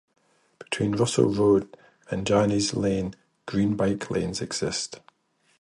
[0.57, 1.77] Between Russell Road
[2.09, 3.13] and Janney's Lane,
[3.45, 4.99] green bike lanes exist.